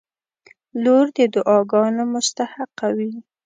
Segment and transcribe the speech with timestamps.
[0.83, 3.13] •لور د دعاګانو مستحقه وي.